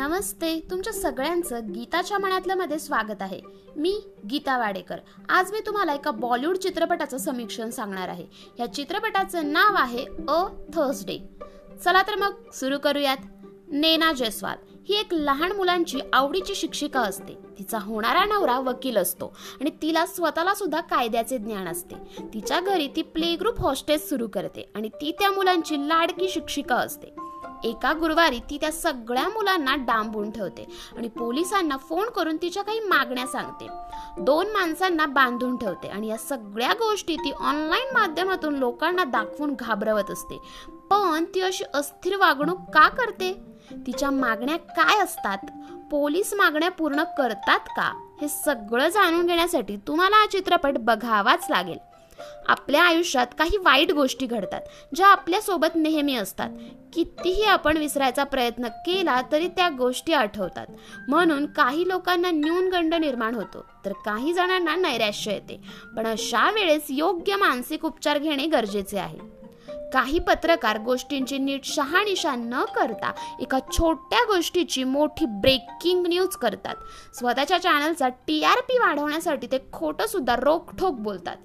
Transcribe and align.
नमस्ते 0.00 0.60
तुमच्या 0.70 0.92
सगळ्यांचं 0.92 1.72
गीताच्या 1.72 2.18
मनातलं 2.18 2.54
मध्ये 2.54 2.78
स्वागत 2.78 3.22
आहे. 3.22 3.40
मी 3.76 4.00
गीता 4.30 4.58
वाडेकर. 4.58 4.96
आज 5.28 5.52
मी 5.52 5.58
तुम्हाला 5.66 5.94
एका 5.94 6.10
बॉलिवूड 6.10 6.56
चित्रपटाचं 6.56 7.16
समीक्षण 7.16 7.70
सांगणार 7.70 8.08
आहे. 8.08 8.26
या 8.58 8.74
चित्रपटाचं 8.74 9.52
नाव 9.52 9.74
आहे 9.78 10.06
अ 10.28 10.44
थर्सडे. 10.74 11.18
चला 11.84 12.02
तर 12.02 12.16
मग 12.16 12.50
सुरू 12.52 12.78
करूयात. 12.78 13.16
नेना 13.68 14.12
जयस्वाल 14.12 14.56
ही 14.88 15.00
एक 15.00 15.14
लहान 15.14 15.52
मुलांची 15.52 15.98
आवडीची 16.12 16.54
शिक्षिका 16.54 17.00
असते. 17.00 17.34
तिचा 17.58 17.78
होणारा 17.78 18.24
नवरा 18.24 18.58
वकील 18.58 18.96
असतो 18.96 19.36
आणि 19.60 19.70
तिला 19.82 20.06
स्वतःला 20.06 20.54
सुद्धा 20.54 20.80
कायद्याचे 20.80 21.38
ज्ञान 21.38 21.68
असते. 21.68 21.94
तिच्या 22.34 22.60
घरी 22.60 22.88
ती 22.96 23.02
प्ले 23.02 23.36
ग्रुप 23.36 23.60
हॉस्टेल 23.60 23.98
सुरू 23.98 24.28
करते 24.28 24.70
आणि 24.74 24.88
ती 24.88 25.12
त्या 25.18 25.30
मुलांची 25.30 25.88
लाडकी 25.88 26.28
शिक्षिका 26.28 26.76
असते. 26.76 27.19
एका 27.64 27.92
गुरुवारी 27.92 28.38
ती 28.50 28.58
त्या 28.60 28.72
सगळ्या 28.72 29.28
मुलांना 29.28 29.74
डांबून 29.74 30.30
ठेवते 30.30 30.66
आणि 30.96 31.08
पोलिसांना 31.08 31.76
फोन 31.76 32.10
करून 32.10 32.36
तिच्या 32.36 32.62
काही 32.62 32.80
मागण्या 32.80 33.26
सांगते. 33.26 33.66
दोन 34.18 34.46
माणसांना 34.46 35.06
बांधून 35.06 35.56
ठेवते 35.56 35.88
आणि 35.88 36.06
या 36.06 36.16
सगळ्या 36.16 36.72
गोष्टी 36.72 37.16
ती 37.16 37.30
ऑनलाईन 37.30 37.94
माध्यमातून 37.94 38.54
लोकांना 38.54 39.04
दाखवून 39.04 39.54
घाबरवत 39.60 40.10
असते. 40.10 40.38
पण 40.68 41.24
ती 41.34 41.40
अशी 41.40 41.64
अस्थिर 41.74 42.16
वागणूक 42.16 42.58
का 42.58 42.88
करते? 42.88 43.32
तिच्या 43.86 44.10
मागण्या 44.10 44.56
काय 44.56 44.98
असतात? 45.00 45.38
पोलीस 45.90 46.34
मागण्या 46.34 46.70
पूर्ण 46.70 47.02
करतात 47.02 47.60
का? 47.60 48.16
हे 48.20 48.28
सगळं 48.28 48.88
जाणून 48.88 49.26
घेण्यासाठी 49.26 49.76
तुम्हाला 49.76 50.16
हा 50.16 50.26
चित्रपट 50.26 50.78
बघावाच 50.78 51.46
लागेल. 51.50 51.78
आपल्या 52.46 52.82
आयुष्यात 52.84 53.26
काही 53.38 53.56
वाईट 53.56 53.92
गोष्टी 53.92 54.26
घडतात 54.26 54.60
ज्या 54.94 55.06
आपल्यासोबत 55.06 55.68
नेहमी 55.74 56.14
असतात. 56.14 56.50
कितीही 56.92 57.44
आपण 57.44 57.76
विसरायचा 57.76 58.24
प्रयत्न 58.24 58.68
केला 58.68 59.20
तरी 59.32 59.48
त्या 59.48 59.68
गोष्टी 59.68 60.12
आठवतात. 60.12 60.66
म्हणून 61.08 61.46
काही 61.46 61.88
लोकांना 61.88 62.30
न्यूनगंड 62.30 62.94
निर्माण 62.94 63.34
होतो 63.34 63.64
तर 63.84 63.92
काही 63.92 64.32
जणांना 64.32 64.76
नैराश्य 64.76 65.32
येते. 65.32 65.60
पण 65.96 66.06
अशा 66.06 66.50
वेळेस 66.50 66.82
योग्य 66.88 67.36
मानसिक 67.36 67.84
उपचार 67.84 68.18
घेणे 68.18 68.46
गरजेचे 68.46 68.98
आहे. 68.98 69.39
काही 69.92 70.18
पत्रकार 70.18 70.78
गोष्टींची 70.78 71.38
नीट 71.38 71.64
शहानिशा 71.64 72.34
न 72.34 72.64
करता 72.74 73.12
एका 73.40 73.58
छोट्या 73.72 74.24
गोष्टीची 74.24 74.84
मोठी 74.84 75.26
ब्रेकिंग 75.26 76.06
न्यूज 76.06 76.36
करतात. 76.36 76.74
स्वतःच्या 77.14 77.58
चॅनलचा 77.58 78.08
टी 78.08 78.42
आर 78.42 78.60
पी 78.60 78.78
वाढवण्यासाठी 78.78 79.46
ते 79.46 79.58
खोटं 79.72 80.06
सुद्धा 80.06 80.36
रोखठोक 80.36 80.94
बोलतात. 80.94 81.36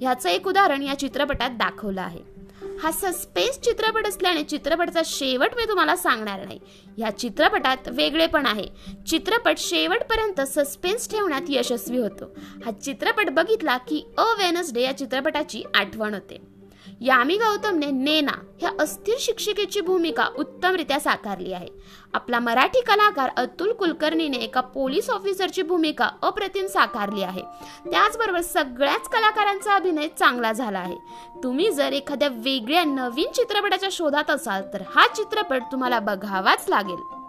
ह्याचं 0.00 0.28
एक 0.28 0.46
उदाहरण 0.46 0.82
या 0.82 0.98
चित्रपटात 0.98 1.50
दाखवलं 1.50 2.02
आहे. 2.02 2.34
हा 2.82 2.90
सस्पेन्स 2.90 3.60
चित्रपट 3.60 4.06
असल्याने 4.06 4.42
चित्रपटाचा 4.42 5.00
शेवट 5.04 5.54
मी 5.56 5.64
तुम्हाला 5.68 5.96
सांगणार 5.96 6.44
नाही. 6.44 6.58
या 6.98 7.18
चित्रपटात 7.18 7.88
वेगळे 7.88 8.26
पण 8.26 8.46
आहे. 8.46 8.66
चित्रपट 9.06 9.58
शेवटपर्यंत 9.58 10.40
सस्पेन्स 10.40 11.10
ठेवण्यात 11.10 11.42
यशस्वी 11.48 11.98
होतो. 11.98 12.24
हा 12.64 12.70
चित्रपट 12.70 13.30
बघितला 13.30 13.76
की 13.76 14.06
अ 14.18 14.22
वेनसडे 14.22 14.82
या 14.82 14.98
चित्रपटाची 14.98 15.62
आठवण 15.74 16.14
होते. 16.14 16.53
यामी 17.00 17.36
गौतमने 17.36 17.90
नेना 17.90 18.32
ह्या 18.60 18.70
अस्थिर 18.80 19.14
शिक्षिकेची 19.18 19.80
भूमिका 19.80 20.28
उत्तमरित्या 20.38 21.00
साकारली 21.00 21.52
आहे. 21.52 21.68
आपला 22.14 22.38
मराठी 22.38 22.80
कलाकार 22.80 23.30
अतुल 23.36 23.72
कुलकर्णीने 23.72 24.36
एका 24.36 24.60
पोलीस 24.60 25.10
ऑफिसरची 25.10 25.62
भूमिका 25.62 26.10
अप्रतिम 26.22 26.66
साकारली 26.66 27.22
आहे. 27.22 27.42
त्याचबरोबर 27.90 28.40
सगळ्याच 28.40 29.08
कलाकारांचा 29.08 29.74
अभिनय 29.74 30.08
चांगला 30.08 30.52
झाला 30.52 30.78
आहे. 30.78 30.96
तुम्ही 31.42 31.70
जर 31.70 31.92
एखाद्या 31.92 32.28
वेगळ्या 32.28 32.84
नवीन 32.84 33.32
चित्रपटाच्या 33.32 33.88
शोधात 33.92 34.30
असाल 34.30 34.62
तर 34.72 34.82
हा 34.94 35.06
चित्रपट 35.14 35.62
तुम्हाला 35.72 35.98
बघावाच 35.98 36.68
लागेल. 36.68 37.23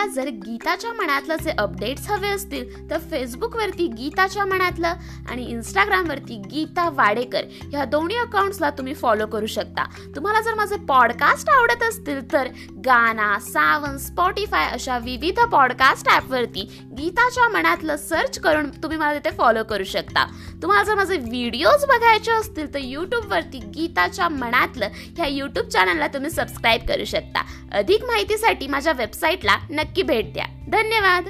तुम्हाला 0.00 0.22
जर 0.22 0.28
गीताच्या 0.44 0.92
मनातलं 0.92 1.36
जे 1.36 1.50
अपडेट्स 1.58 2.08
हवे 2.10 2.28
असतील 2.28 2.90
तर 2.90 2.98
फेसबुकवरती 3.10 3.86
गीताच्या 3.88 4.44
मनातलं 4.44 4.94
आणि 5.28 5.44
इंस्टाग्रामवरती 5.44 6.36
गीता 6.50 6.88
वाडेकर 6.90 7.44
ह्या 7.62 7.84
दोन्ही 7.84 8.16
अकाउंट्सला 8.16 8.70
तुम्ही 8.70 8.94
फॉलो 8.94 9.26
करू 9.26 9.46
शकता. 9.46 9.84
तुम्हाला 10.16 10.40
जर 10.40 10.54
माझे 10.54 10.76
पॉडकास्ट 10.88 11.50
आवडत 11.50 11.82
असतील 11.82 12.20
तर 12.32 12.48
गाना 12.84 13.38
सावन 13.42 13.96
स्पॉटीफाय 13.98 14.68
अशा 14.70 14.98
विविध 14.98 15.40
पॉडकास्ट 15.52 16.08
ॲपवरती 16.08 16.62
गीताच्या 16.98 17.48
मनातलं 17.48 17.96
सर्च 17.98 18.38
करून 18.38 18.70
तुम्ही 18.82 18.98
मला 18.98 19.14
तिथे 19.14 19.36
फॉलो 19.36 19.64
करू 19.64 19.84
शकता. 19.84 20.26
तुम्हाला 20.62 20.84
जर 20.84 20.94
माझे 20.94 21.16
व्हिडिओज 21.16 21.84
बघायचे 21.84 22.32
असतील 22.32 22.74
तर 22.74 22.78
यूट्यूबवरती 22.78 23.58
गीताच्या 23.58 24.28
मनातलं 24.28 24.88
ह्या 25.16 25.26
यूट्यूब 25.26 25.66
चॅनलला 25.66 26.06
तुम्ही 26.06 26.30
सबस्क्राईब 26.30 26.80
करू 26.88 27.04
शकता. 27.04 27.42
अधिक 27.72 28.04
माहितीसाठी 28.04 28.66
माझ्या 28.66 28.92
वेबसाईटला 28.92 29.56
नक्की 29.70 30.02
भेट 30.02 30.32
द्या. 30.32 30.44
धन्यवाद! 30.68 31.28